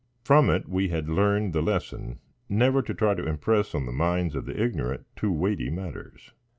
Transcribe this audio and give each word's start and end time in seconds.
From 0.23 0.49
it, 0.49 0.67
we 0.67 0.89
had 0.89 1.07
learned 1.09 1.53
the 1.53 1.61
lesson 1.61 2.17
never 2.49 2.81
to 2.81 2.91
try 2.95 3.13
to 3.13 3.23
impress 3.27 3.75
on 3.75 3.85
the 3.85 3.91
minds 3.91 4.33
of 4.33 4.45
the 4.47 4.59
ignorant 4.59 5.05
too 5.15 5.31
weighty 5.31 5.69
matters. 5.69 6.31